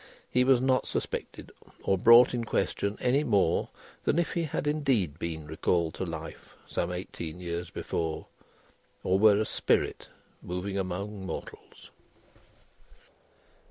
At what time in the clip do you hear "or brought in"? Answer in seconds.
1.83-2.43